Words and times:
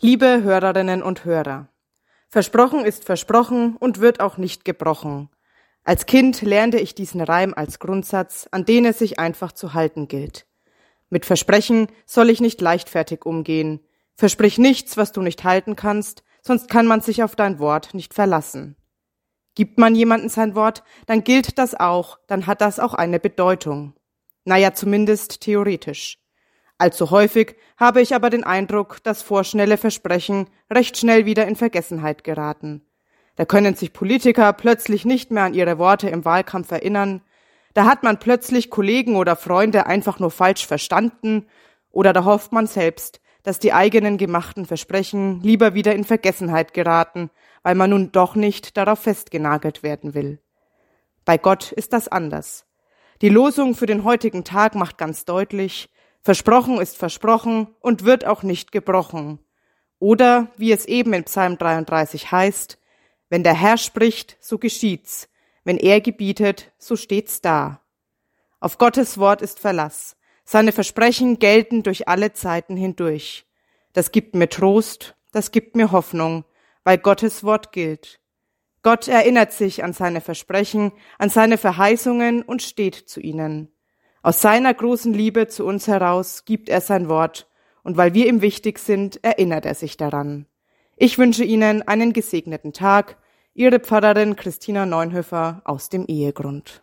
Liebe 0.00 0.42
Hörerinnen 0.42 1.02
und 1.02 1.24
Hörer, 1.24 1.68
versprochen 2.28 2.84
ist 2.84 3.04
versprochen 3.04 3.76
und 3.76 4.00
wird 4.00 4.20
auch 4.20 4.36
nicht 4.36 4.64
gebrochen. 4.64 5.28
Als 5.84 6.06
Kind 6.06 6.42
lernte 6.42 6.78
ich 6.78 6.94
diesen 6.94 7.20
Reim 7.20 7.54
als 7.54 7.78
Grundsatz, 7.78 8.48
an 8.50 8.64
den 8.64 8.84
es 8.84 8.98
sich 8.98 9.18
einfach 9.18 9.52
zu 9.52 9.74
halten 9.74 10.08
gilt. 10.08 10.46
Mit 11.10 11.26
Versprechen 11.26 11.88
soll 12.06 12.30
ich 12.30 12.40
nicht 12.40 12.60
leichtfertig 12.60 13.26
umgehen. 13.26 13.80
Versprich 14.14 14.58
nichts, 14.58 14.96
was 14.96 15.12
du 15.12 15.20
nicht 15.22 15.44
halten 15.44 15.76
kannst, 15.76 16.22
sonst 16.40 16.68
kann 16.68 16.86
man 16.86 17.00
sich 17.00 17.22
auf 17.22 17.36
dein 17.36 17.58
Wort 17.58 17.94
nicht 17.94 18.14
verlassen. 18.14 18.76
Gibt 19.54 19.78
man 19.78 19.94
jemanden 19.94 20.28
sein 20.28 20.54
Wort, 20.54 20.82
dann 21.06 21.24
gilt 21.24 21.58
das 21.58 21.74
auch, 21.78 22.18
dann 22.26 22.46
hat 22.46 22.60
das 22.60 22.80
auch 22.80 22.94
eine 22.94 23.20
Bedeutung. 23.20 23.94
Naja, 24.44 24.72
zumindest 24.72 25.40
theoretisch. 25.42 26.21
Allzu 26.82 27.12
häufig 27.12 27.54
habe 27.76 28.00
ich 28.00 28.12
aber 28.12 28.28
den 28.28 28.42
Eindruck, 28.42 29.04
dass 29.04 29.22
vorschnelle 29.22 29.76
Versprechen 29.76 30.48
recht 30.68 30.98
schnell 30.98 31.26
wieder 31.26 31.46
in 31.46 31.54
Vergessenheit 31.54 32.24
geraten. 32.24 32.84
Da 33.36 33.44
können 33.44 33.76
sich 33.76 33.92
Politiker 33.92 34.52
plötzlich 34.52 35.04
nicht 35.04 35.30
mehr 35.30 35.44
an 35.44 35.54
ihre 35.54 35.78
Worte 35.78 36.08
im 36.08 36.24
Wahlkampf 36.24 36.72
erinnern, 36.72 37.22
da 37.72 37.84
hat 37.84 38.02
man 38.02 38.18
plötzlich 38.18 38.68
Kollegen 38.68 39.14
oder 39.14 39.36
Freunde 39.36 39.86
einfach 39.86 40.18
nur 40.18 40.32
falsch 40.32 40.66
verstanden, 40.66 41.46
oder 41.92 42.12
da 42.12 42.24
hofft 42.24 42.50
man 42.50 42.66
selbst, 42.66 43.20
dass 43.44 43.60
die 43.60 43.72
eigenen 43.72 44.18
gemachten 44.18 44.66
Versprechen 44.66 45.40
lieber 45.40 45.74
wieder 45.74 45.94
in 45.94 46.02
Vergessenheit 46.02 46.74
geraten, 46.74 47.30
weil 47.62 47.76
man 47.76 47.90
nun 47.90 48.10
doch 48.10 48.34
nicht 48.34 48.76
darauf 48.76 48.98
festgenagelt 48.98 49.84
werden 49.84 50.14
will. 50.14 50.40
Bei 51.24 51.38
Gott 51.38 51.70
ist 51.70 51.92
das 51.92 52.08
anders. 52.08 52.66
Die 53.20 53.28
Losung 53.28 53.76
für 53.76 53.86
den 53.86 54.02
heutigen 54.02 54.42
Tag 54.42 54.74
macht 54.74 54.98
ganz 54.98 55.24
deutlich, 55.24 55.88
versprochen 56.22 56.80
ist 56.80 56.96
versprochen 56.96 57.68
und 57.80 58.04
wird 58.04 58.24
auch 58.24 58.42
nicht 58.42 58.72
gebrochen. 58.72 59.38
Oder, 59.98 60.48
wie 60.56 60.72
es 60.72 60.86
eben 60.86 61.12
in 61.12 61.24
Psalm 61.24 61.58
33 61.58 62.32
heißt, 62.32 62.78
wenn 63.28 63.44
der 63.44 63.54
Herr 63.54 63.76
spricht, 63.76 64.36
so 64.40 64.58
geschieht's, 64.58 65.28
wenn 65.64 65.76
er 65.76 66.00
gebietet, 66.00 66.72
so 66.78 66.96
steht's 66.96 67.40
da. 67.40 67.80
Auf 68.60 68.78
Gottes 68.78 69.18
Wort 69.18 69.42
ist 69.42 69.58
Verlass. 69.58 70.16
Seine 70.44 70.72
Versprechen 70.72 71.38
gelten 71.38 71.82
durch 71.82 72.08
alle 72.08 72.32
Zeiten 72.32 72.76
hindurch. 72.76 73.46
Das 73.92 74.12
gibt 74.12 74.34
mir 74.34 74.48
Trost, 74.48 75.14
das 75.32 75.50
gibt 75.50 75.76
mir 75.76 75.92
Hoffnung, 75.92 76.44
weil 76.84 76.98
Gottes 76.98 77.44
Wort 77.44 77.72
gilt. 77.72 78.20
Gott 78.82 79.06
erinnert 79.06 79.52
sich 79.52 79.84
an 79.84 79.92
seine 79.92 80.20
Versprechen, 80.20 80.92
an 81.18 81.30
seine 81.30 81.58
Verheißungen 81.58 82.42
und 82.42 82.62
steht 82.62 82.96
zu 82.96 83.20
ihnen. 83.20 83.72
Aus 84.24 84.40
seiner 84.40 84.72
großen 84.72 85.12
Liebe 85.12 85.48
zu 85.48 85.64
uns 85.64 85.88
heraus 85.88 86.44
gibt 86.44 86.68
er 86.68 86.80
sein 86.80 87.08
Wort, 87.08 87.48
und 87.82 87.96
weil 87.96 88.14
wir 88.14 88.28
ihm 88.28 88.40
wichtig 88.40 88.78
sind, 88.78 89.22
erinnert 89.24 89.66
er 89.66 89.74
sich 89.74 89.96
daran. 89.96 90.46
Ich 90.96 91.18
wünsche 91.18 91.42
Ihnen 91.42 91.82
einen 91.82 92.12
gesegneten 92.12 92.72
Tag. 92.72 93.16
Ihre 93.54 93.80
Pfarrerin 93.80 94.36
Christina 94.36 94.86
Neunhöfer 94.86 95.62
aus 95.64 95.88
dem 95.88 96.06
Ehegrund. 96.06 96.82